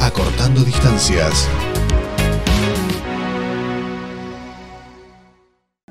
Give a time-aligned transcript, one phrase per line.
[0.00, 1.48] Acortando distancias.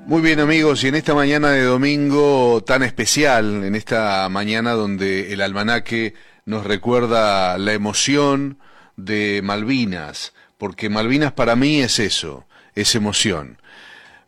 [0.05, 5.33] Muy bien amigos, y en esta mañana de domingo tan especial, en esta mañana donde
[5.33, 6.13] el almanaque
[6.45, 8.59] nos recuerda la emoción
[8.95, 12.45] de Malvinas, porque Malvinas para mí es eso,
[12.75, 13.61] es emoción.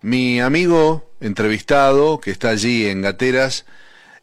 [0.01, 3.65] Mi amigo entrevistado, que está allí en Gateras,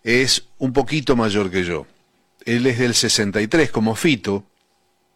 [0.05, 1.87] es un poquito mayor que yo.
[2.45, 4.45] Él es del 63, como Fito.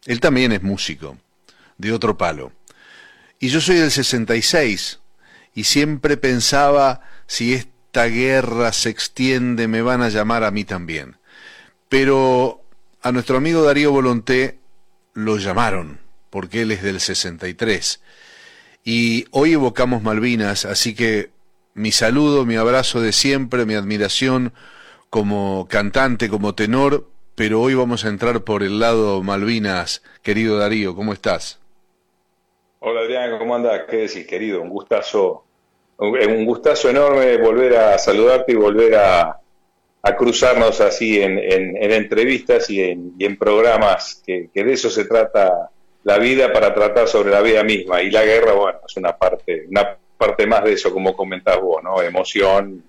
[0.05, 1.17] Él también es músico,
[1.77, 2.51] de otro palo.
[3.39, 4.99] Y yo soy del 66,
[5.53, 11.17] y siempre pensaba, si esta guerra se extiende, me van a llamar a mí también.
[11.89, 12.63] Pero
[13.01, 14.59] a nuestro amigo Darío Volonté
[15.13, 18.01] lo llamaron, porque él es del 63.
[18.83, 21.31] Y hoy evocamos Malvinas, así que
[21.73, 24.53] mi saludo, mi abrazo de siempre, mi admiración
[25.09, 27.10] como cantante, como tenor,
[27.41, 30.03] pero hoy vamos a entrar por el lado Malvinas.
[30.21, 31.59] Querido Darío, ¿cómo estás?
[32.81, 33.81] Hola Adrián, ¿cómo andas?
[33.89, 34.61] ¿Qué decís, querido?
[34.61, 35.43] Un gustazo,
[35.97, 39.39] un gustazo enorme volver a saludarte y volver a,
[40.15, 41.39] cruzarnos así en,
[41.81, 45.71] entrevistas y en, programas, que, de eso se trata
[46.03, 48.03] la vida para tratar sobre la vida misma.
[48.03, 51.81] Y la guerra, bueno, es una parte, una parte más de eso, como comentás vos,
[51.81, 52.03] ¿no?
[52.03, 52.83] Emoción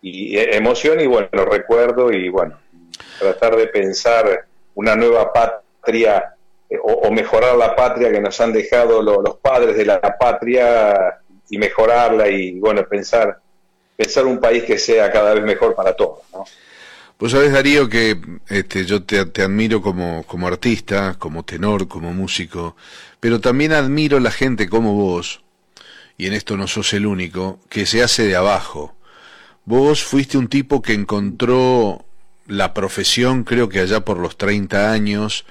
[0.00, 2.60] y e, emoción y bueno, recuerdo y bueno,
[3.18, 6.34] tratar de pensar una nueva patria
[6.82, 12.28] o, mejorar la patria que nos han dejado los padres de la patria y mejorarla
[12.28, 13.40] y bueno, pensar,
[13.96, 16.44] pensar un país que sea cada vez mejor para todos, ¿no?
[17.16, 18.16] Pues sabes, Darío, que
[18.48, 22.76] este, yo te, te, admiro como, como artista, como tenor, como músico,
[23.18, 25.42] pero también admiro la gente como vos,
[26.16, 28.94] y en esto no sos el único, que se hace de abajo.
[29.64, 32.04] Vos fuiste un tipo que encontró
[32.48, 35.44] la profesión, creo que allá por los 30 años,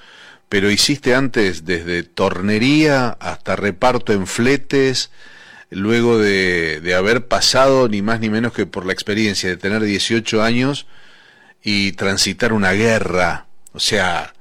[0.50, 5.12] pero hiciste antes desde tornería hasta reparto en fletes,
[5.70, 9.84] luego de, de, haber pasado ni más ni menos que por la experiencia de tener
[9.84, 10.88] 18 años
[11.64, 13.46] y transitar una guerra.
[13.74, 14.34] O sea,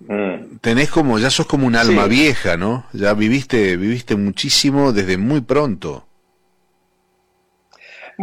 [0.00, 0.56] mm.
[0.60, 2.86] tenés como, ya sos como un alma vieja, ¿no?
[2.92, 6.06] Ya viviste, viviste muchísimo desde muy pronto.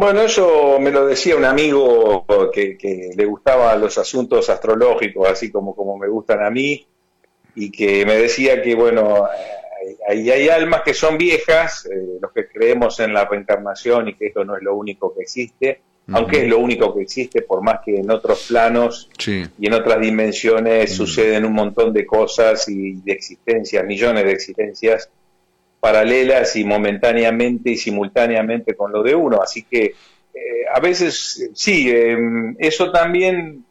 [0.00, 2.24] Bueno, eso me lo decía un amigo
[2.54, 6.86] que, que le gustaban los asuntos astrológicos, así como, como me gustan a mí,
[7.54, 9.28] y que me decía que, bueno,
[10.08, 14.28] hay, hay almas que son viejas, eh, los que creemos en la reencarnación y que
[14.28, 17.80] esto no es lo único que existe, aunque es lo único que existe, por más
[17.84, 23.12] que en otros planos y en otras dimensiones suceden un montón de cosas y de
[23.12, 25.10] existencias, millones de existencias
[25.80, 29.42] paralelas y momentáneamente y simultáneamente con lo de uno.
[29.42, 29.94] Así que
[30.34, 33.64] eh, a veces sí, em, eso también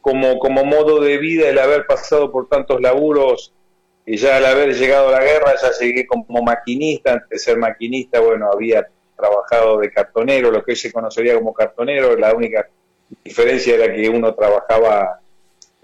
[0.00, 3.52] como, como modo de vida, el haber pasado por tantos laburos
[4.06, 7.56] y ya al haber llegado a la guerra, ya llegué como maquinista, antes de ser
[7.56, 8.86] maquinista, bueno, había
[9.16, 12.68] trabajado de cartonero, lo que hoy se conocería como cartonero, la única
[13.24, 15.20] diferencia era que uno trabajaba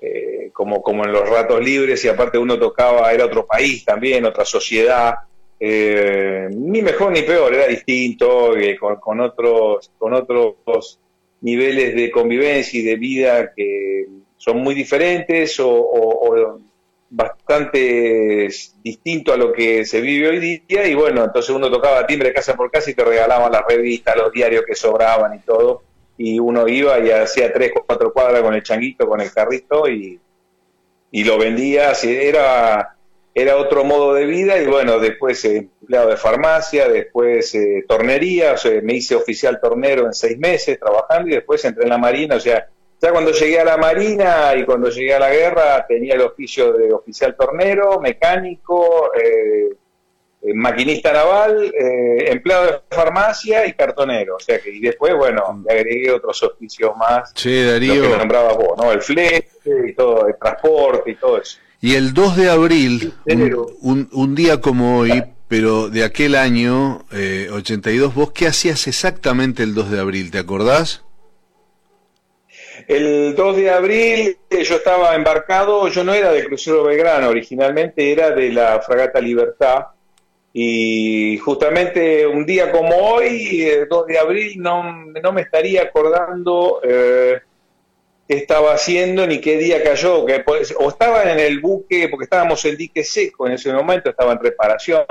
[0.03, 4.27] eh, como, como en los ratos libres y aparte uno tocaba, era otro país también,
[4.27, 5.15] otra sociedad,
[5.61, 10.99] eh, ni mejor ni peor, era distinto, eh, con, otros, con otros
[11.43, 14.07] niveles de convivencia y de vida que
[14.37, 16.59] son muy diferentes o
[17.11, 18.49] bastante
[18.85, 20.87] distinto a lo que se vive hoy día.
[20.87, 24.33] Y bueno, entonces uno tocaba timbre casa por casa y te regalaban las revistas, los
[24.33, 25.83] diarios que sobraban y todo.
[26.17, 30.21] Y uno iba y hacía tres, cuatro cuadras con el changuito, con el carrito y,
[31.11, 32.97] y lo vendía, era,
[33.35, 38.53] era otro modo de vida y bueno, después eh, empleado de farmacia, después eh, tornería,
[38.53, 41.99] o sea, me hice oficial tornero en seis meses trabajando y después entré en la
[41.99, 42.69] marina, o sea,
[43.01, 46.75] ya cuando llegué a la Marina y cuando llegué a la guerra tenía el oficio
[46.75, 49.71] de oficial tornero, mecánico, eh,
[50.43, 54.37] eh, maquinista naval, empleado de farmacia y cartonero.
[54.37, 57.33] O sea que, y después, bueno, le agregué otros oficios más.
[57.35, 58.03] Sí, Darío.
[58.03, 58.93] que nombrabas vos, ¿no?
[58.93, 59.49] El flete
[59.89, 61.59] y todo, el transporte y todo eso.
[61.81, 63.15] Y el 2 de abril,
[63.81, 69.75] un, un, día como hoy, pero de aquel año, 82, ¿vos qué hacías exactamente el
[69.75, 70.31] 2 de abril?
[70.31, 71.05] ¿Te acordás?
[72.87, 78.13] El 2 de abril eh, yo estaba embarcado, yo no era del crucero Belgrano, originalmente
[78.13, 79.87] era de la fragata Libertad,
[80.53, 84.83] y justamente un día como hoy, el 2 de abril, no,
[85.33, 87.39] me estaría acordando eh,
[88.37, 90.45] estaba haciendo ni qué día cayó, que,
[90.79, 94.39] o estaba en el buque, porque estábamos en dique seco en ese momento, estaba en
[94.39, 95.05] reparación,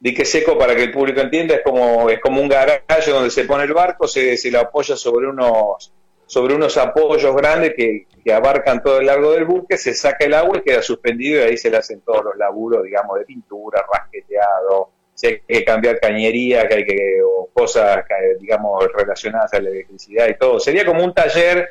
[0.00, 3.44] dique seco para que el público entienda, es como, es como un garaje donde se
[3.44, 5.92] pone el barco, se, se le apoya sobre unos
[6.26, 10.58] sobre unos apoyos grandes que, abarcan todo el largo del buque, se saca el agua
[10.58, 14.90] y queda suspendido y ahí se le hacen todos los laburos, digamos, de pintura, rasqueteado,
[15.14, 18.04] si hay que cambiar cañería, que hay que, o cosas,
[18.40, 20.58] digamos, relacionadas a la electricidad y todo.
[20.58, 21.70] Sería como un taller,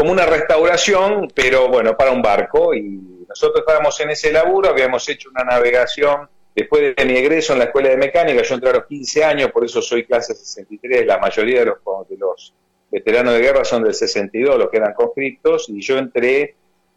[0.00, 2.72] como una restauración, pero bueno, para un barco.
[2.72, 7.58] Y nosotros estábamos en ese laburo, habíamos hecho una navegación después de mi egreso en
[7.58, 11.04] la escuela de mecánica, yo entré a los 15 años, por eso soy clase 63,
[11.04, 12.54] la mayoría de los, de los
[12.90, 16.54] veteranos de guerra son del 62, los que eran conscriptos, y yo entré,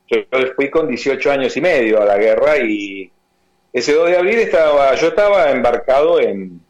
[0.08, 0.20] yo
[0.56, 2.58] fui con 18 años y medio a la guerra.
[2.60, 3.12] Y
[3.74, 6.62] ese 2 de abril estaba, yo estaba embarcado en,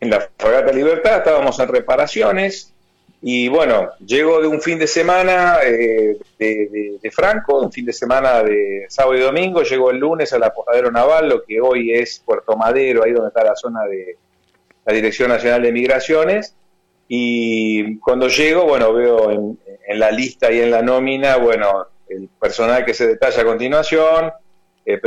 [0.00, 2.74] la Fragata Libertad, estábamos en reparaciones
[3.20, 8.42] y bueno, llego de un fin de semana eh, de, Franco, un fin de semana
[8.42, 10.52] de sábado y domingo, llego el lunes a la
[10.92, 14.16] Naval, lo que hoy es Puerto Madero, ahí donde está la zona de
[14.84, 16.54] la Dirección Nacional de Migraciones,
[17.08, 22.28] y cuando llego, bueno, veo en, en la lista y en la nómina, bueno, el
[22.40, 24.32] personal que se detalla a continuación,
[24.90, 24.98] eh,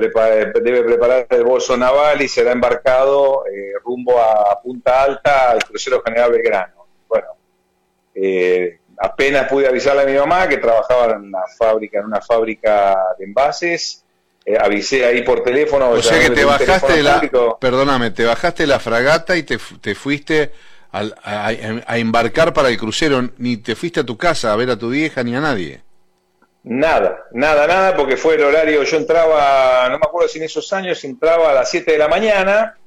[0.61, 6.03] debe preparar el bolso naval y será embarcado eh, rumbo a Punta Alta al crucero
[6.05, 6.85] General Belgrano.
[7.07, 7.27] Bueno,
[8.15, 12.97] eh, apenas pude avisarle a mi mamá que trabajaba en una fábrica, en una fábrica
[13.17, 14.03] de envases.
[14.59, 15.89] avisé ahí por teléfono.
[15.89, 17.21] O sea que te bajaste la,
[17.59, 20.51] perdóname, te bajaste la fragata y te, te fuiste
[20.91, 24.77] a, a, embarcar para el crucero, ni te fuiste a tu casa a ver a
[24.77, 25.81] tu vieja ni a nadie.
[26.63, 30.71] Nada, nada, nada, porque fue el horario, yo entraba, no me acuerdo si en esos
[30.73, 32.77] años entraba a las 7 de la mañana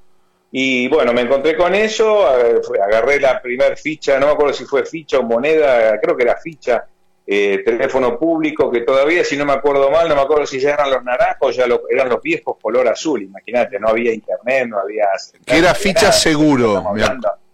[0.56, 4.86] y bueno, me encontré con eso, agarré la primer ficha, no me acuerdo si fue
[4.86, 6.84] ficha o moneda, creo que era ficha,
[7.26, 10.74] eh, teléfono público, que todavía, si no me acuerdo mal, no me acuerdo si ya
[10.74, 15.06] eran los naranjos, ya eran los viejos color azul, imagínate, no había internet, no había...
[15.44, 16.84] Que era ficha seguro,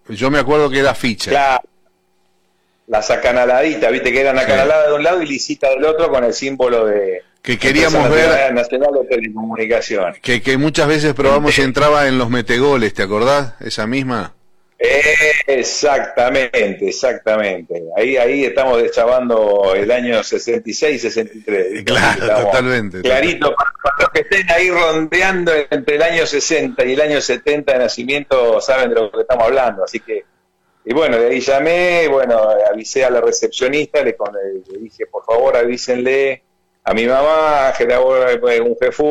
[0.06, 1.30] yo me acuerdo que era ficha.
[1.30, 1.62] Claro.
[2.86, 6.34] Las acanaladita, viste que eran acanaladas de un lado y lisita del otro con el
[6.34, 10.20] símbolo de que queríamos ver Nacional de Telecomunicaciones.
[10.20, 13.54] Que, que muchas veces probamos y entraba en los metegoles, ¿te acordás?
[13.60, 14.34] Esa misma.
[15.46, 17.82] exactamente, exactamente.
[17.96, 21.84] Ahí ahí estamos deschavando el año 66, 63.
[21.84, 23.02] Claro, totalmente.
[23.02, 27.72] Clarito, para, los que estén ahí rondeando entre el año 60 y el año 70
[27.72, 29.84] de nacimiento, saben de lo que estamos hablando.
[29.84, 30.24] Así que
[30.84, 32.38] y bueno, de ahí llamé, bueno,
[32.70, 34.16] avisé a la recepcionista, le,
[34.80, 36.42] dije, por favor avísenle
[36.82, 39.02] a mi mamá, que era un jefe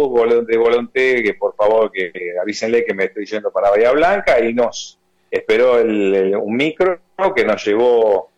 [0.47, 2.11] de volonté, que por favor que,
[2.41, 4.97] avísenle que me estoy yendo para Bahía Blanca y nos
[5.29, 6.99] esperó un micro
[7.35, 8.29] que nos llevó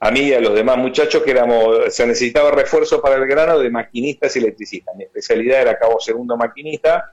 [0.00, 3.58] a mí y a los demás muchachos que éramos, se necesitaba refuerzo para el grano
[3.58, 4.96] de maquinistas y electricistas.
[4.96, 7.12] Mi especialidad era cabo segundo maquinista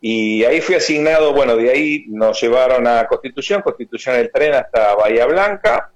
[0.00, 4.94] y ahí fui asignado, bueno, de ahí nos llevaron a Constitución, Constitución el tren hasta
[4.94, 5.92] Bahía Blanca,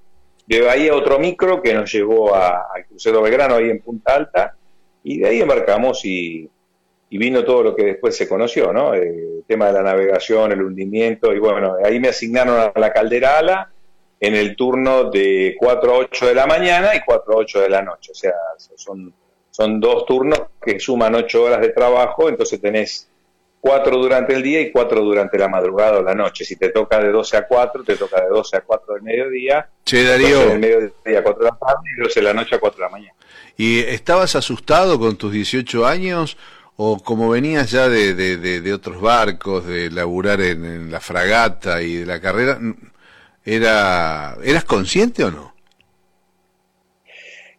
[0.46, 4.56] de Bahía otro micro que nos llevó al crucero Belgrano ahí en Punta Alta,
[5.04, 6.48] y de ahí embarcamos y,
[7.10, 8.94] vino todo lo que después se conoció, ¿no?
[8.94, 13.38] El tema de la navegación, el hundimiento, y bueno, ahí me asignaron a la caldera
[13.38, 13.70] ala
[14.18, 17.68] en el turno de 4 a 8 de la mañana y 4 a 8 de
[17.68, 18.32] la noche, o sea,
[18.76, 19.12] son,
[19.50, 23.11] son dos turnos que suman 8 horas de trabajo, entonces tenés
[23.62, 26.44] cuatro durante el día y cuatro durante la madrugada o la noche.
[26.44, 29.68] Si te toca de 12 a 4, te toca de 12 a 4 del mediodía.
[29.84, 30.48] Che, Darío.
[30.48, 32.82] Del mediodía a 4 de la tarde y 12 de la noche a 4 de
[32.82, 33.14] la mañana.
[33.56, 36.36] ¿Y estabas asustado con tus 18 años?
[36.76, 42.06] ¿O como venías ya de, de, otros barcos, de laburar en, la fragata y de
[42.06, 42.58] la carrera,
[43.44, 45.54] era ¿eras consciente o no?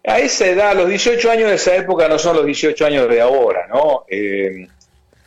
[0.06, 3.22] A esa edad, los 18 años de esa época no son los 18 años de
[3.22, 4.04] ahora, ¿no?
[4.10, 4.68] Eh,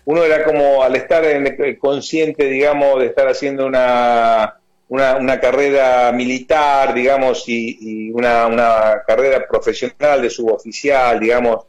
[0.06, 4.56] uno era como al estar en, consciente, digamos, de estar haciendo una,
[4.88, 11.64] una, carrera militar, digamos, y, una, una, carrera profesional de suboficial, digamos,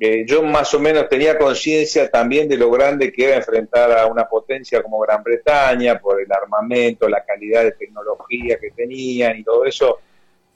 [0.00, 4.06] eh, yo más o menos tenía conciencia también de lo grande que era enfrentar a
[4.06, 9.44] una potencia como Gran Bretaña por el armamento, la calidad de tecnología que tenían y
[9.44, 10.00] todo eso.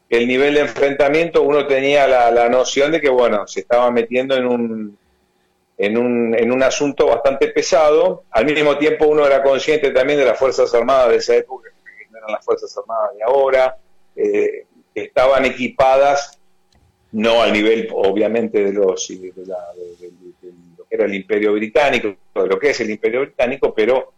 [0.09, 4.37] El nivel de enfrentamiento, uno tenía la, la noción de que, bueno, se estaba metiendo
[4.37, 4.99] en un,
[5.81, 8.25] en un, en un asunto bastante pesado.
[8.33, 12.05] Al mismo tiempo uno era consciente también de las Fuerzas Armadas de esa época, que
[12.11, 13.79] no eran las Fuerzas Armadas de ahora,
[14.15, 16.39] eh, estaban equipadas,
[17.13, 19.33] no al nivel obviamente de, los, de,
[20.77, 24.13] lo que era el Imperio Británico, de lo que es el Imperio Británico, pero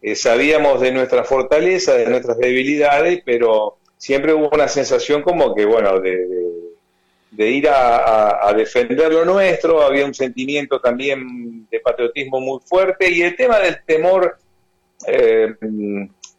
[0.00, 5.64] eh, sabíamos de nuestra fortaleza, de nuestras debilidades, pero siempre hubo una sensación como que,
[5.64, 6.47] bueno, de
[7.30, 13.22] de ir a, defender lo nuestro, había un sentimiento también de patriotismo muy fuerte y
[13.22, 14.38] el tema del temor,
[15.06, 15.54] eh,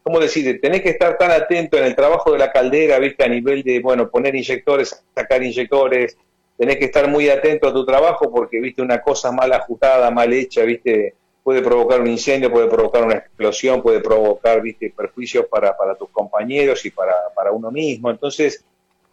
[0.02, 0.60] ¿cómo decir?
[0.60, 3.24] Tenés que estar tan atento en el trabajo de la caldera, ¿viste?
[3.24, 6.18] A nivel de, bueno, poner inyectores, sacar inyectores,
[6.58, 8.82] tenés que estar muy atento a tu trabajo porque, ¿viste?
[8.82, 11.14] Una cosa mal ajustada, mal hecha, ¿viste?
[11.44, 14.92] Puede provocar un incendio, puede provocar una explosión, puede provocar, ¿viste?
[14.96, 18.10] Perjuicios para, para tus compañeros y para, para uno mismo.
[18.10, 18.66] Entonces,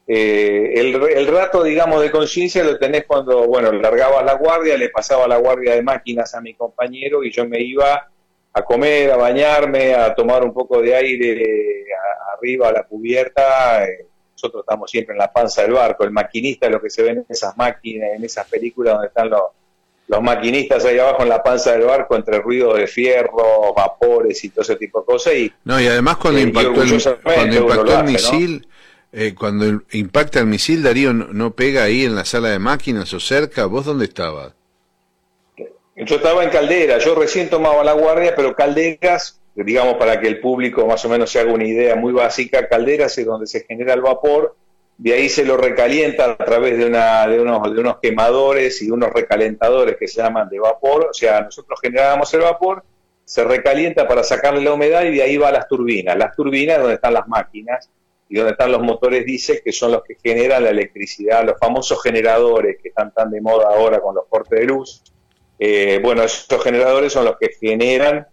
[0.09, 4.89] eh, el, el, rato, digamos, de conciencia lo tenés cuando, bueno, largaba la guardia, le
[4.89, 8.09] pasaba la guardia de máquinas a mi compañero y yo me iba
[8.53, 11.85] a comer, a bañarme, a tomar un poco de aire
[12.37, 13.85] arriba a la cubierta.
[13.85, 16.05] Eh, nosotros estamos siempre en la panza del barco.
[16.05, 19.43] El maquinista, lo que se ve en esas máquinas, en esas películas donde están los,
[20.09, 24.51] los maquinistas ahí abajo en la panza del barco entre ruido de fierro, vapores y
[24.51, 25.35] todo ese tipo de cosas.
[25.35, 28.69] Y, no, y además cuando eh, impactó el, cuando impactó el misil,
[29.19, 33.19] eh, cuando impacta el misil, Darío, no, pega ahí en la sala de máquinas o
[33.19, 33.65] cerca?
[33.65, 34.53] ¿Vos dónde estabas?
[35.97, 40.39] Yo estaba en Caldera, yo recién tomaba la guardia, pero Calderas, digamos para que el
[40.39, 43.95] público más o menos se haga una idea muy básica, Calderas es donde se genera
[43.95, 44.55] el vapor,
[44.99, 48.91] de ahí se lo recalienta a través de, una, de, unos, de unos quemadores y
[48.91, 52.85] unos recalentadores que se llaman de vapor, o sea, nosotros generamos el vapor,
[53.25, 56.19] se recalienta para sacarle la humedad y de ahí va a las turbinas.
[56.19, 57.89] Las turbinas donde están las máquinas
[58.29, 62.03] y donde están los motores diésel que son los que generan la electricidad, los famosos
[62.03, 65.03] generadores que están tan de moda ahora con los cortes de luz
[65.59, 68.27] eh, bueno, estos generadores son los que generan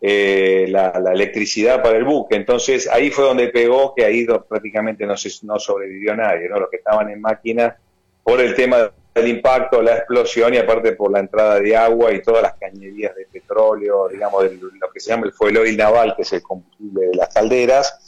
[0.00, 2.36] eh, la, electricidad para el buque.
[2.36, 6.60] Entonces ahí fue donde pegó, que ahí prácticamente no, se, no sobrevivió nadie, ¿no?
[6.60, 7.76] Los que estaban en máquina
[8.22, 12.20] por el tema del impacto, la explosión y aparte por la entrada de agua y
[12.20, 16.22] todas las cañerías de petróleo, digamos, lo que se llama el fuel oil naval, que
[16.22, 18.05] es el combustible de las calderas,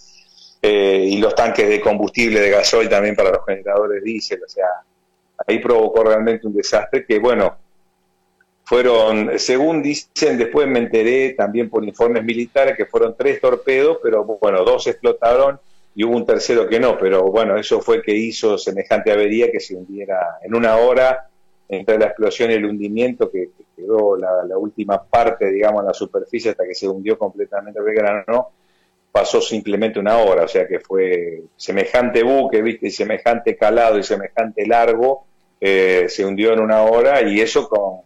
[0.60, 4.42] eh, y los tanques de combustible de gasoil también para los generadores diésel.
[4.44, 4.66] O sea,
[5.46, 7.56] ahí provocó realmente un desastre que, bueno,
[8.64, 14.24] fueron, según dicen, después me enteré también por informes militares que fueron tres torpedos, pero
[14.24, 15.58] bueno, dos explotaron
[15.94, 19.58] y hubo un tercero que no, pero bueno, eso fue que hizo semejante avería que
[19.58, 21.28] se hundiera en una hora
[21.68, 26.50] entre la explosión y el hundimiento, que, quedó la, última parte, digamos, en la superficie
[26.50, 28.50] hasta que se hundió completamente el grano,
[29.18, 34.04] pasó simplemente una hora, o sea que fue semejante buque, viste, y semejante calado y
[34.04, 35.24] semejante largo,
[35.60, 38.02] eh, se hundió en una hora y eso con,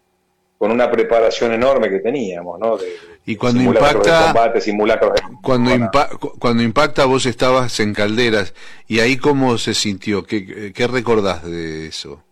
[0.57, 2.79] con una preparación enorme que teníamos, ¿no?
[3.27, 4.35] y cuando impacta,
[5.43, 5.71] cuando,
[6.39, 8.55] cuando impacta vos estabas en Calderas
[8.89, 12.23] y ahí cómo se sintió, ¿qué, qué recordás de eso?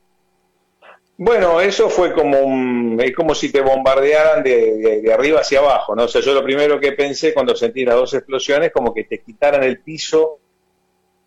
[1.23, 6.05] Bueno, eso fue como es como si te bombardearan de, de, arriba hacia abajo, ¿no?
[6.05, 9.19] O sea, yo lo primero que pensé cuando sentí las dos explosiones, como que te
[9.19, 10.39] quitaran el piso.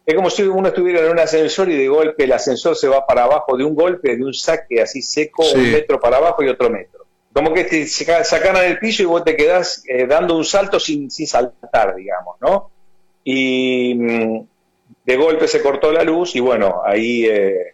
[0.03, 3.05] Es como si uno estuviera en un ascensor y de golpe el ascensor se va
[3.05, 6.49] para abajo de un golpe, de un saque así seco, un metro para abajo y
[6.49, 10.45] otro metro como que te sacaran el piso y vos te quedás eh, dando un
[10.45, 12.69] salto sin, sin saltar, digamos, ¿no?
[13.23, 14.45] Y mm,
[15.03, 17.73] de golpe se cortó la luz y bueno, ahí eh,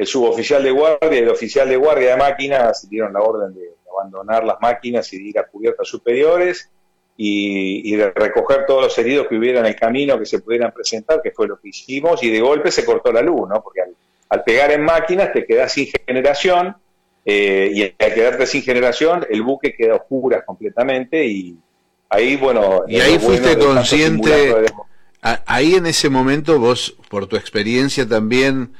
[0.00, 3.74] el suboficial de guardia y el oficial de guardia de máquinas dieron la orden de
[3.92, 6.70] abandonar las máquinas y de ir a cubiertas superiores
[7.18, 11.20] y, de recoger todos los heridos que hubiera en el camino que se pudieran presentar,
[11.20, 13.62] que fue lo que hicimos, y de golpe se cortó la luz, ¿no?
[13.62, 13.94] Porque al,
[14.30, 16.74] al pegar en máquinas te quedas sin generación
[17.26, 21.58] eh, y al quedarte sin generación, el buque queda oscura completamente y
[22.08, 22.84] ahí, bueno...
[22.88, 24.64] Y ahí fuiste consciente,
[25.20, 28.72] ahí en ese momento vos, por tu experiencia también,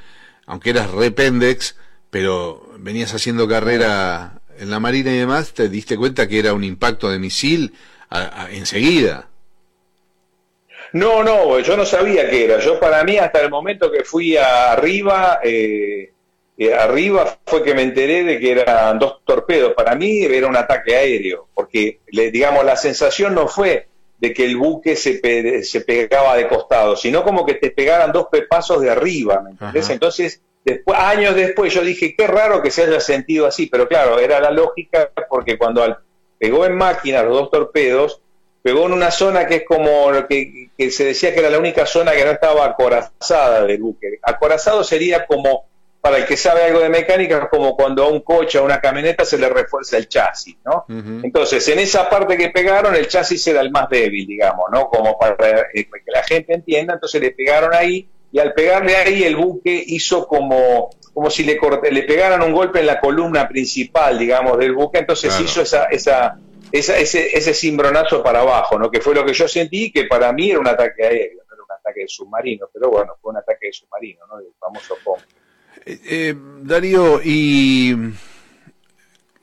[0.51, 1.77] aunque eras rependex,
[2.09, 6.65] pero venías haciendo carrera en la Marina y demás, te diste cuenta que era un
[6.65, 7.73] impacto de misil
[8.49, 9.29] enseguida.
[10.91, 12.59] No, no, yo no sabía qué era.
[12.59, 16.11] Yo para mí hasta el momento que fui arriba, eh,
[16.77, 19.73] arriba fue que me enteré de que eran dos torpedos.
[19.73, 23.87] Para mí era un ataque aéreo, porque digamos la sensación no fue
[24.21, 28.27] de que el buque se, se pegaba de costado, sino como que te pegaran dos
[28.31, 29.89] pepazos de arriba, ¿me entendés?
[29.89, 34.19] Entonces, después, años después yo dije, qué raro que se haya sentido así, pero claro,
[34.19, 35.97] era la lógica porque cuando al,
[36.37, 38.21] pegó en máquina los dos torpedos,
[38.61, 41.87] pegó en una zona que es como que, que se decía que era la única
[41.87, 44.19] zona que no estaba acorazada del buque.
[44.21, 45.65] Acorazado sería como
[46.01, 48.81] para el que sabe algo de mecánica, es como cuando a un coche, a una
[48.81, 50.85] camioneta se le refuerza el chasis, ¿no?
[51.23, 54.89] Entonces, en esa parte que pegaron, el chasis era el más débil, digamos, ¿no?
[54.89, 59.23] Como para eh, que la gente entienda, entonces le pegaron ahí, y al pegarle ahí,
[59.23, 63.47] el buque hizo como, como si le, corte, le pegaran un golpe en la columna
[63.47, 66.35] principal, digamos, del buque, entonces hizo esa, esa,
[66.71, 68.89] esa, ese, ese cimbronazo para abajo, ¿no?
[68.89, 71.63] Que fue lo que yo sentí, que para mí era un ataque aéreo, no era
[71.63, 74.39] un ataque de submarino, pero bueno, fue un ataque de submarino, ¿no?
[74.39, 75.19] El famoso POM.
[75.91, 77.95] Eh, eh, Darío, ¿y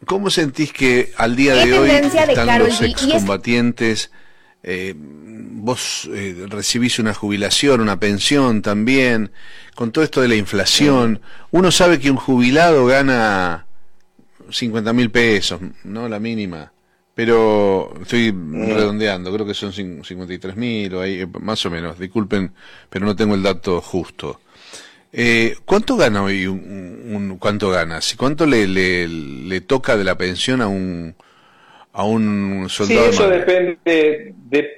[0.07, 4.11] cómo sentís que al día de hoy están los excombatientes
[4.63, 9.31] eh, vos eh, recibís una jubilación, una pensión también,
[9.75, 13.67] con todo esto de la inflación, uno sabe que un jubilado gana
[14.51, 16.09] 50 mil pesos, ¿no?
[16.09, 16.73] La mínima.
[17.15, 22.53] Pero estoy redondeando, creo que son 53 mil o ahí, más o menos, disculpen,
[22.89, 24.41] pero no tengo el dato justo.
[25.13, 28.15] Eh, ¿Cuánto gana hoy un, cuánto ganas?
[28.19, 31.15] ¿Cuánto le, le, le, toca de la pensión a un
[31.93, 33.05] a un soldado?
[33.05, 34.35] Sí, eso depende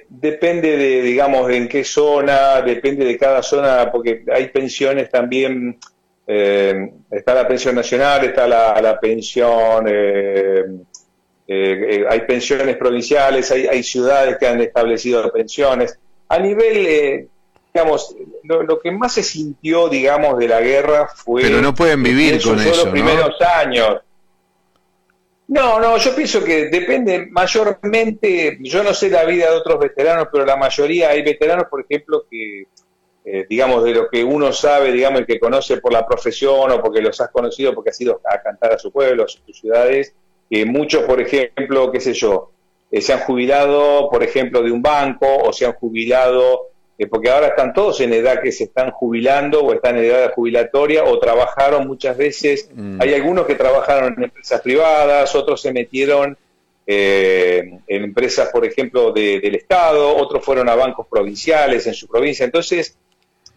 [0.09, 5.77] depende de digamos en qué zona, depende de cada zona, porque hay pensiones también.
[6.27, 10.63] Eh, está la pensión nacional, está la, pensión, eh,
[11.47, 15.97] eh, hay pensiones provinciales, hay, hay ciudades que han establecido pensiones.
[16.29, 17.27] A nivel
[17.73, 21.43] digamos, lo, que más se sintió, digamos, de la guerra fue...
[21.43, 24.01] Pero no pueden vivir con eso, los primeros años.
[25.47, 30.29] No, no, yo pienso que depende mayormente, yo no sé la vida de otros veteranos,
[30.31, 32.67] pero la mayoría, hay veteranos, por ejemplo, que,
[33.25, 36.81] eh, digamos, de lo que uno sabe, digamos, y que conoce por la profesión o
[36.81, 40.15] porque los has conocido, porque has ido a cantar a su pueblo, a sus ciudades,
[40.49, 42.51] que muchos, por ejemplo, qué sé yo,
[42.89, 46.70] eh, se han jubilado, por ejemplo, de un banco o se han jubilado
[47.07, 51.03] porque ahora están todos en edad que se están jubilando o están en edad jubilatoria
[51.03, 52.69] o trabajaron muchas veces.
[52.73, 53.01] Mm.
[53.01, 56.37] Hay algunos que trabajaron en empresas privadas, otros se metieron
[56.85, 62.45] eh, en empresas, por ejemplo, del Estado, otros fueron a bancos provinciales en su provincia.
[62.45, 62.97] Entonces,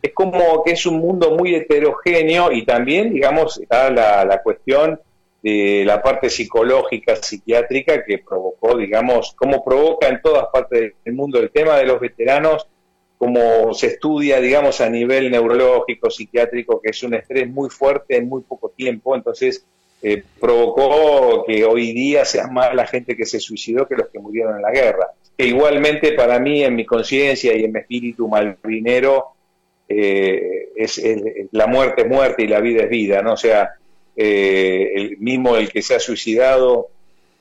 [0.01, 5.01] es como que es un mundo muy heterogéneo y también, digamos, está la, la cuestión
[5.43, 11.39] de la parte psicológica, psiquiátrica que provocó, digamos, como provoca en todas partes del mundo
[11.39, 12.67] el tema de los veteranos
[13.25, 18.29] como se estudia, digamos, a nivel neurológico, psiquiátrico, que es un estrés muy fuerte en
[18.29, 19.65] muy poco tiempo, entonces
[20.03, 24.19] eh, provocó que hoy día sea más la gente que se suicidó que los que
[24.19, 25.07] murieron en la guerra.
[25.39, 29.29] Que igualmente para mí, en mi conciencia y en mi espíritu malvinero,
[29.89, 31.03] eh, es,
[31.53, 33.33] la muerte es muerte y la vida es vida, ¿no?
[33.33, 33.71] O sea,
[34.15, 36.89] eh, el mismo el que se ha suicidado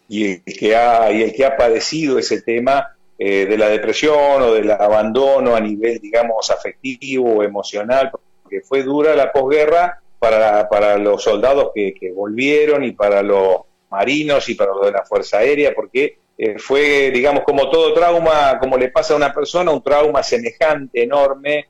[0.07, 4.41] y el que ha, y el que ha padecido ese tema, eh, de la depresión
[4.41, 8.09] o del abandono a nivel, digamos, afectivo o emocional,
[8.41, 13.61] porque fue dura la posguerra para, para los soldados que, volvieron y para los
[13.91, 18.57] marinos y para los de la Fuerza Aérea, porque eh, fue, digamos, como todo trauma,
[18.59, 21.67] como le pasa a una persona, un trauma semejante, enorme,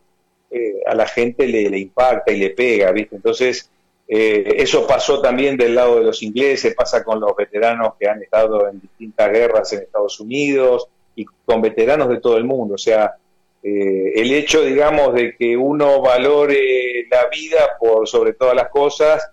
[0.50, 3.18] eh, a la gente le, le, impacta y le pega, ¿viste?
[3.18, 3.70] Entonces,
[4.08, 8.70] eso pasó también del lado de los ingleses, pasa con los veteranos que han estado
[8.70, 12.76] en distintas guerras en Estados Unidos, y con veteranos de todo el mundo.
[12.76, 13.16] O sea,
[13.62, 19.26] eh, el hecho, digamos, de que uno valore la vida por sobre todas las cosas,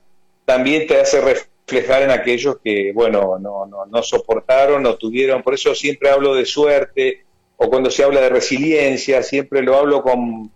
[0.44, 5.42] también te hace reflejar en aquellos que, bueno, no, no, no soportaron, no tuvieron.
[5.42, 7.24] Por eso siempre hablo de suerte,
[7.56, 10.50] o cuando se habla de resiliencia, siempre lo hablo con,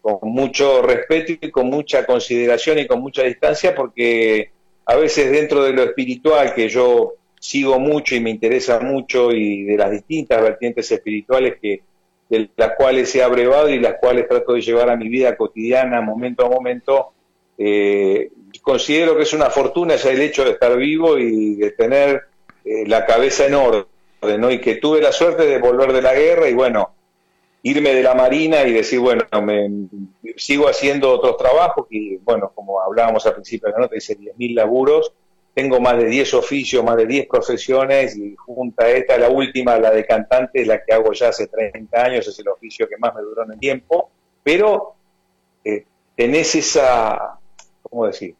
[0.00, 4.50] con mucho respeto y con mucha consideración y con mucha distancia, porque
[4.84, 9.64] a veces dentro de lo espiritual, que yo sigo mucho y me interesa mucho y
[9.64, 11.82] de las distintas vertientes espirituales que
[12.30, 16.00] de las cuales he abrevado y las cuales trato de llevar a mi vida cotidiana
[16.00, 17.12] momento a momento,
[17.58, 18.30] eh,
[18.62, 22.22] considero que es una fortuna ya el hecho de estar vivo y de tener
[22.64, 23.86] eh, la cabeza en orden,
[24.38, 24.50] ¿no?
[24.50, 26.94] Y que tuve la suerte de volver de la guerra y bueno,
[27.62, 29.68] irme de la Marina y decir, bueno, me,
[30.38, 34.54] sigo haciendo otros trabajos y bueno, como hablábamos al principio de la nota, hice 10.000
[34.54, 35.12] laburos
[35.54, 39.92] tengo más de 10 oficios, más de 10 profesiones y junta esta, la última, la
[39.92, 43.14] de cantante, es la que hago ya hace 30 años, es el oficio que más
[43.14, 44.10] me duró en el tiempo,
[44.42, 44.94] pero
[45.64, 45.84] eh,
[46.16, 47.38] tenés esa,
[47.82, 48.34] ¿cómo decir?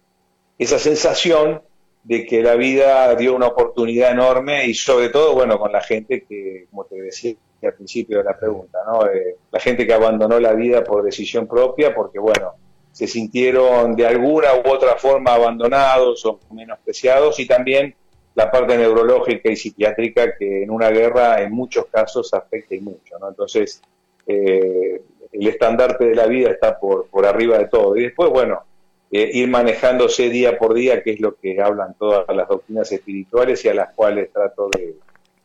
[0.59, 1.63] Esa sensación
[2.03, 6.25] de que la vida dio una oportunidad enorme y sobre todo, bueno, con la gente
[6.29, 9.07] que, como te decía al principio de la pregunta, ¿no?
[9.07, 12.55] Eh, la gente que abandonó la vida por decisión propia, porque, bueno,
[12.95, 17.93] se sintieron de alguna u otra forma abandonados o menospreciados y también
[18.37, 23.19] la parte neurológica y psiquiátrica que en una guerra en muchos casos afecta y mucho.
[23.19, 23.29] ¿no?
[23.29, 23.83] Entonces,
[24.29, 25.03] eh,
[25.33, 27.97] el estandarte de la vida está por, por arriba de todo.
[27.97, 28.63] Y después, bueno,
[29.11, 33.65] eh, ir manejándose día por día, que es lo que hablan todas las doctrinas espirituales
[33.65, 34.95] y a las cuales trato de,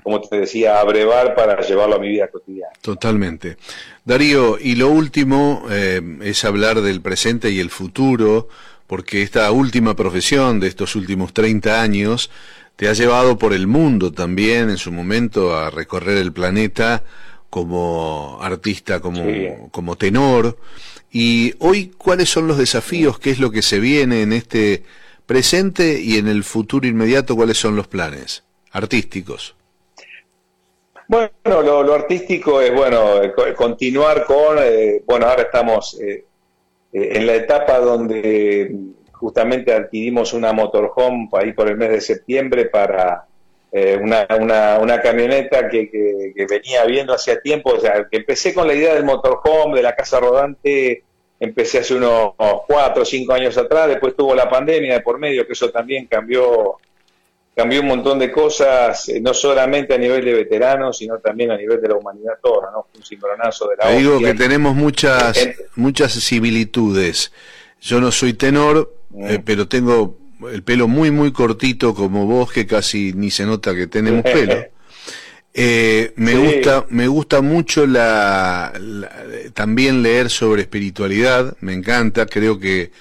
[0.09, 2.73] como te decía, abrevar para llevarlo a mi vida cotidiana.
[2.81, 3.57] Totalmente.
[4.03, 8.47] Darío, y lo último eh, es hablar del presente y el futuro,
[8.87, 12.31] porque esta última profesión de estos últimos 30 años
[12.75, 17.03] te ha llevado por el mundo también en su momento a recorrer el planeta
[17.51, 20.57] como artista, como, como tenor.
[21.11, 23.19] Y hoy, ¿cuáles son los desafíos?
[23.19, 24.83] ¿Qué es lo que se viene en este
[25.27, 27.35] presente y en el futuro inmediato?
[27.35, 29.55] ¿Cuáles son los planes artísticos?
[31.09, 31.31] Bueno,
[31.63, 33.19] lo, artístico es, bueno,
[33.55, 36.23] continuar con, eh, bueno, ahora estamos eh,
[36.93, 38.71] eh, en la etapa donde
[39.13, 43.25] justamente adquirimos una motorhome ahí por el mes de septiembre para
[44.01, 44.27] una,
[44.79, 48.93] una, camioneta que, que, venía viendo hacía tiempo, o sea, que empecé con la idea
[48.93, 51.03] del motorhome, de la casa rodante,
[51.39, 52.33] empecé hace unos
[52.67, 56.05] cuatro o cinco años atrás, después tuvo la pandemia de por medio, que eso también
[56.05, 56.77] cambió
[57.59, 61.57] cambió un montón de cosas, eh, no solamente a nivel de veteranos, sino también a
[61.57, 62.87] nivel de la humanidad toda, ¿no?
[62.95, 67.33] Un cimbronazo de la Te digo que tenemos muchas, muchas similitudes.
[67.81, 69.27] Yo no soy tenor, mm.
[69.27, 70.17] eh, pero tengo
[70.49, 74.55] el pelo muy, muy cortito como vos, que casi ni se nota que tenemos pelo.
[75.53, 78.71] Eh, me gusta, me gusta mucho la,
[79.53, 82.91] también leer sobre espiritualidad, me encanta, creo que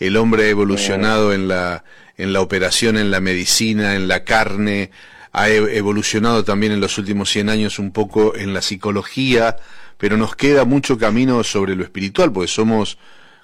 [0.00, 1.34] el hombre ha evolucionado mm.
[1.34, 1.84] en la
[2.18, 4.90] en la operación, en la medicina, en la carne,
[5.32, 9.56] ha e-, evolucionado también en los últimos 100 años un poco en la psicología,
[9.96, 12.98] pero nos queda mucho camino sobre lo espiritual, porque somos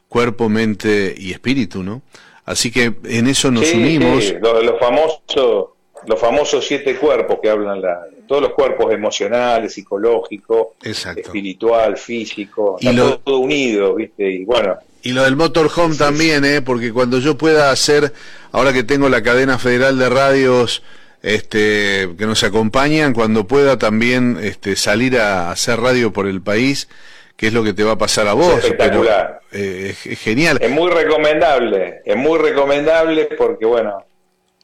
[0.09, 2.03] cuerpo, mente y espíritu, ¿no?
[2.45, 4.25] Así que en eso nos unimos.
[4.25, 4.35] Sí.
[4.41, 5.71] Los, famosos,
[6.07, 12.95] los famosos siete cuerpos que hablan la, todos los cuerpos emocionales, psicológico, espiritual, físico, y
[12.95, 14.31] todo unido, ¿viste?
[14.31, 16.63] Y bueno, y lo del motorhome también, ¿eh?
[16.63, 18.13] porque cuando yo pueda hacer,
[18.53, 20.83] ahora que tengo la cadena federal de radios
[21.23, 26.89] este, que nos acompañan, cuando pueda también este, salir a hacer radio por el país,
[27.37, 28.65] que es lo que te va a pasar a vos.
[28.65, 29.41] espectacular.
[29.53, 30.59] Eh, es, genial.
[30.61, 34.07] Es muy recomendable, es muy recomendable porque, bueno,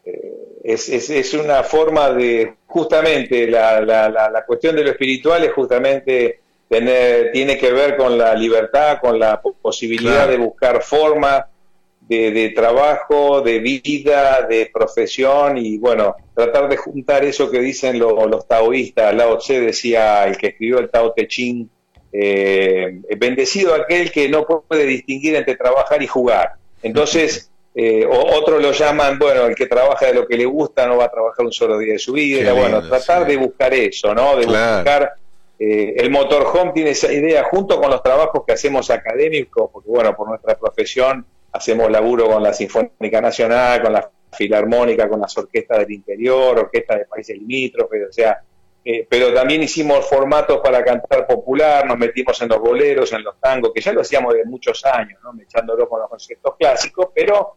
[0.07, 0.33] eh,
[0.64, 5.44] es, es, es, una forma de, justamente, la, la, la, la cuestión de lo espiritual
[5.44, 11.44] es justamente tiene que ver con la libertad, con la posibilidad de buscar formas
[12.00, 18.46] de, trabajo, de vida, de profesión y bueno, tratar de juntar eso que dicen los
[18.46, 19.14] taoístas.
[19.14, 21.68] Lao Tse decía, el que escribió el Tao Te Ching,
[22.12, 26.52] eh, bendecido aquel que no puede distinguir entre trabajar y jugar.
[26.83, 30.96] Entonces, eh, otros lo llaman, bueno, el que trabaja de lo que le gusta no
[30.96, 32.52] va a trabajar un solo día de su vida.
[32.52, 34.37] bueno, tratar de buscar eso, ¿no?
[34.37, 35.14] De buscar
[35.62, 40.16] eh, el motorhome tiene esa idea, junto con los trabajos que hacemos académicos, porque bueno,
[40.16, 45.81] por nuestra profesión hacemos laburo con la Sinfónica Nacional, con la Filarmónica, con las orquestas
[45.81, 48.40] del interior, orquestas de países limítrofes, o sea,
[48.83, 53.38] eh, pero también hicimos formatos para cantar popular, nos metimos en los boleros, en los
[53.38, 55.38] tangos, que ya lo hacíamos de muchos años, ¿no?
[55.42, 57.57] echándolo con los conceptos clásicos, pero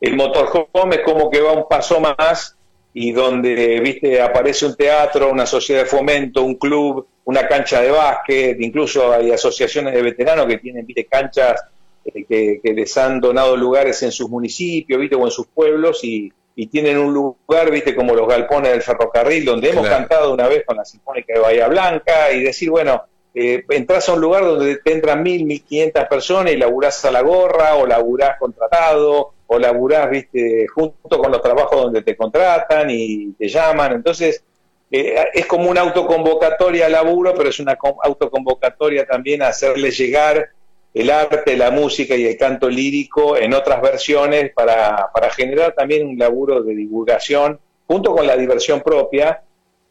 [0.00, 2.56] el motorhome es como que va un paso más
[2.96, 7.90] y donde, viste, aparece un teatro, una sociedad de fomento, un club, una cancha de
[7.90, 11.60] básquet, incluso hay asociaciones de veteranos que tienen, viste, canchas
[12.04, 16.32] eh, que, les han donado lugares en sus municipios, viste, o en sus pueblos y,
[16.70, 20.76] tienen un lugar, viste, como los galpones del ferrocarril, donde hemos cantado una vez con
[20.76, 23.02] la Sinfónica de Bahía Blanca y decir, bueno,
[23.34, 27.10] eh, entras a un lugar donde te entran mil, mil quinientas personas y laburás a
[27.10, 32.88] la gorra o laburás contratado o laburás, viste, junto con los trabajos donde te contratan
[32.90, 33.92] y te llaman.
[33.92, 34.42] Entonces,
[34.90, 40.50] eh, es como una autoconvocatoria al laburo, pero es una autoconvocatoria también a hacerle llegar
[40.94, 46.06] el arte, la música y el canto lírico en otras versiones para, para generar también
[46.06, 49.42] un laburo de divulgación junto con la diversión propia,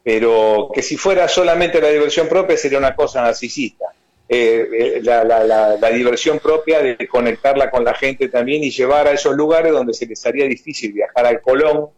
[0.02, 3.86] pero que si fuera solamente la diversión propia sería una cosa narcisista.
[4.30, 9.12] Eh, eh, la, la, diversión propia de conectarla con la gente también y llevar a
[9.12, 11.90] esos lugares donde se les haría difícil viajar al Colón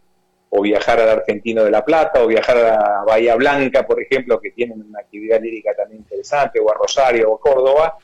[0.50, 4.50] o viajar al Argentino de la Plata o viajar a Bahía Blanca, por ejemplo, que
[4.50, 7.96] tienen una actividad lírica también interesante, o a Rosario o Córdoba.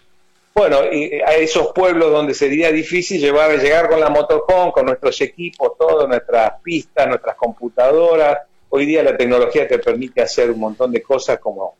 [0.54, 5.20] Bueno, y a esos pueblos donde sería difícil llevar, llegar con la motorhome, con nuestros
[5.20, 8.38] equipos, todas nuestras pistas, nuestras computadoras.
[8.68, 11.76] Hoy día la tecnología te permite hacer un montón de cosas como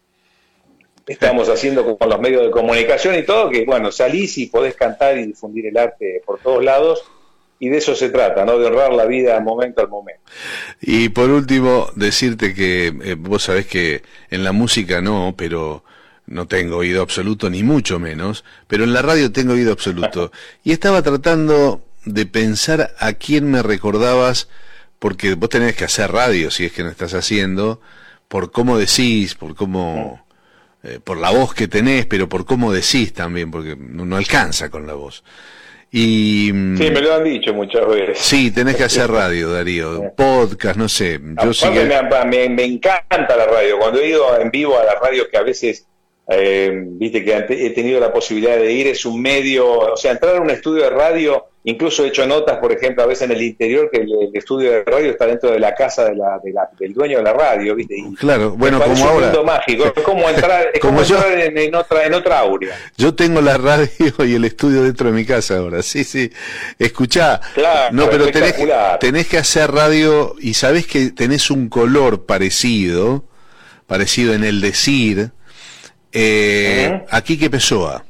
[1.07, 5.19] estamos haciendo con los medios de comunicación y todo, que bueno, salís y podés cantar
[5.19, 7.03] y difundir el arte por todos lados.
[7.59, 8.59] Y de eso se trata, ¿no?
[8.59, 10.21] De honrar la vida momento al momento.
[10.81, 15.85] Y por último, decirte que eh, vos sabés que en la música no, pero
[16.27, 20.33] no tengo oído absoluto, ni mucho menos, pero en la radio tengo oído absoluto.
[20.65, 24.49] y estaba tratando de pensar a quién me recordabas,
[24.99, 27.81] porque vos tenés que hacer radio, si es que no estás haciendo,
[28.27, 30.25] por cómo decís, por cómo
[30.85, 34.87] eh, por la voz que tenés, pero por cómo decís también, porque no, alcanza con
[34.87, 35.23] la voz.
[35.91, 38.19] Y, mm, sí, me lo han dicho muchas veces.
[38.19, 41.21] Sí, tenés que hacer radio, Darío, podcast, no sé.
[41.21, 41.73] Yo
[42.27, 43.79] me, me, encanta la radio.
[43.79, 45.87] Cuando he ido en vivo a la radio, que a veces,
[46.29, 50.37] eh, viste que he tenido la posibilidad de ir, es un medio, o sea, entrar
[50.37, 53.43] a un estudio de radio Incluso he hecho notas, por ejemplo, a veces en el
[53.43, 56.41] interior, que el, estudio de radio está dentro de la casa de la,
[56.77, 58.03] del dueño de la radio, ¿viste?
[58.19, 59.29] claro, bueno, como ahora.
[59.29, 62.77] Un mundo mágico, es como entrar, es como entrar en, otra, en otra aurea.
[62.97, 63.89] Yo tengo la radio
[64.27, 66.33] y el estudio dentro de mi casa ahora, sí, sí.
[66.81, 68.57] Escuchá, claro, no, pero tenés,
[68.99, 73.25] tenés que hacer radio y sabés que tenés un color parecido,
[73.87, 75.31] parecido en el decir,
[76.11, 78.05] eh, aquí que Pessoa.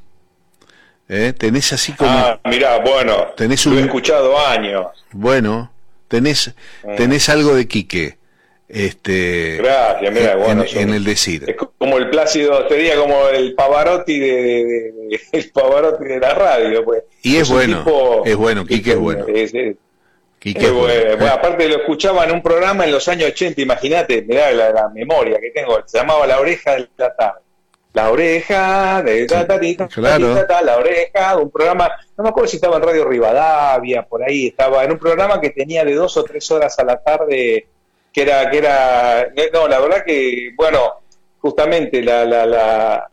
[1.15, 1.35] ¿Eh?
[1.35, 2.11] Tenés así como.
[2.11, 3.27] Ah, mirá, bueno.
[3.37, 3.75] Tenés un...
[3.75, 4.87] Lo he escuchado años.
[5.11, 5.71] Bueno,
[6.09, 6.97] tenés, mm.
[6.97, 8.17] tenés algo de Quique.
[8.67, 11.45] Este, Gracias, mira, bueno, en, el decir.
[11.47, 17.03] Es como el Plácido, sería como el Pavarotti de, el Pavarotti de la radio, pues.
[17.21, 17.85] Y es, bueno,
[18.25, 19.27] es bueno, Quique es, bueno.
[20.39, 21.27] Quique es bueno.
[21.31, 25.39] aparte lo escuchaba en un programa en los años 80, imagínate, mirá la, la, memoria
[25.39, 27.15] que tengo, se llamaba La Oreja del la
[27.93, 29.27] la oreja, de
[30.63, 34.85] la oreja, un programa, no me acuerdo si estaba en Radio Rivadavia, por ahí estaba,
[34.85, 37.67] en un programa que tenía de dos o tres horas a la tarde,
[38.13, 41.03] que era, que era, no, la verdad que, bueno,
[41.41, 43.11] justamente la, la, la,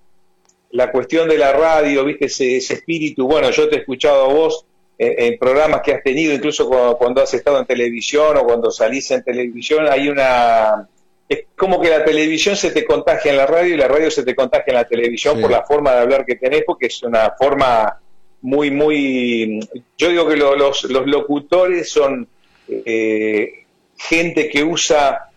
[0.71, 4.33] la cuestión de la radio, viste, ese, ese espíritu, bueno, yo te he escuchado a
[4.33, 4.65] vos
[4.97, 9.23] en, programas que has tenido, incluso cuando has estado en televisión o cuando salís en
[9.23, 10.87] televisión, hay una
[11.29, 14.23] es como que la televisión se te contagia en la radio y la radio se
[14.23, 17.35] te contagia en la televisión por la forma de hablar que tenés, porque es una
[17.37, 17.99] forma
[18.41, 19.59] muy, muy...
[19.95, 22.27] Yo digo que los, los locutores son
[22.67, 23.65] eh,
[23.95, 25.29] gente que usa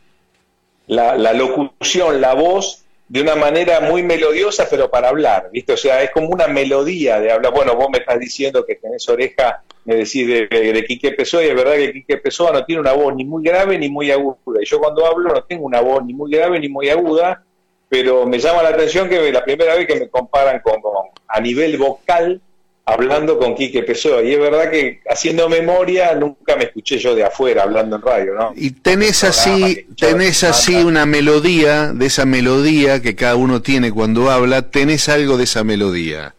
[0.87, 5.75] la, la locución, la voz, de una manera muy melodiosa, pero para hablar, ¿viste?
[5.75, 7.53] O sea, es como una melodía de hablar.
[7.53, 11.49] Bueno, vos me estás diciendo que tenés oreja me decís de, de, Quique Pessoa y
[11.49, 14.37] es verdad que Quique Pessoa no tiene una voz ni muy grave ni muy aguda.
[14.61, 17.43] Y yo cuando hablo no tengo una voz ni muy grave ni muy aguda,
[17.89, 20.81] pero me llama la atención que la primera vez que me comparan con,
[21.29, 22.41] a nivel vocal
[22.85, 24.23] hablando con Quique Pessoa.
[24.23, 28.35] Y es verdad que haciendo memoria nunca me escuché yo de afuera hablando en radio,
[28.35, 28.53] ¿no?
[28.57, 34.31] Y tenés así, tenés así una melodía, de esa melodía que cada uno tiene cuando
[34.31, 36.35] habla, tenés algo de esa melodía.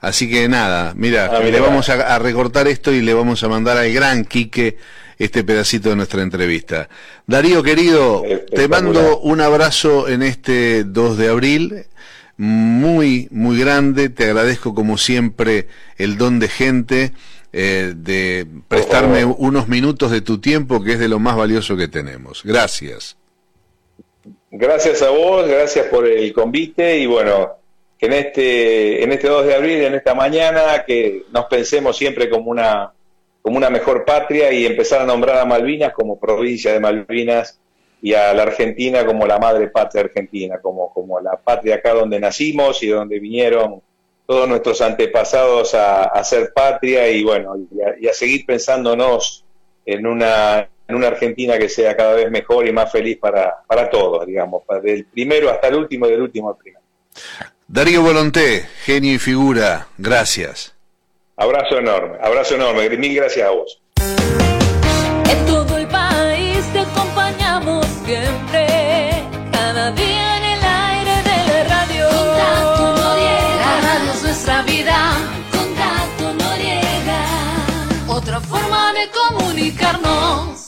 [0.00, 3.76] Así que nada, mira, ah, le vamos a, recortar esto y le vamos a mandar
[3.76, 4.78] al gran Quique
[5.18, 6.88] este pedacito de nuestra entrevista.
[7.26, 8.22] Darío, querido,
[8.54, 11.86] te mando un abrazo en este 2 de abril,
[12.36, 17.12] muy, muy grande, te agradezco como siempre el don de gente,
[17.52, 21.88] eh, de prestarme unos minutos de tu tiempo, que es de lo más valioso que
[21.88, 22.42] tenemos.
[22.44, 23.16] Gracias.
[24.50, 27.57] Gracias a vos, gracias por el convite y bueno,
[28.00, 32.50] en este, en este 2 de abril, en esta mañana, que nos pensemos siempre como
[32.50, 32.92] una,
[33.42, 37.58] como una mejor patria y empezar a nombrar a Malvinas como provincia de Malvinas
[38.00, 42.20] y a la Argentina como la madre patria argentina, como, como la patria acá donde
[42.20, 43.82] nacimos y donde vinieron
[44.26, 47.56] todos nuestros antepasados a, a ser patria y bueno,
[47.98, 49.44] y a, seguir pensándonos
[49.86, 53.88] en una, en una Argentina que sea cada vez mejor y más feliz para, para
[53.88, 56.77] todos, digamos, del primero hasta el último y del último al primero.
[57.66, 60.74] Darío Volonté, genio y figura, gracias.
[61.36, 63.80] Abrazo enorme, abrazo enorme, mil gracias a vos.
[65.30, 69.10] En todo el país te acompañamos siempre,
[69.52, 72.08] cada día en el aire de la radio.
[72.08, 75.16] Contacto Noriega, la radio es nuestra vida.
[75.52, 77.24] Contacto Noriega,
[78.08, 80.67] otra forma de comunicarnos.